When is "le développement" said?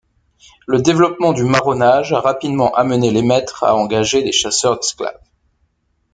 0.65-1.31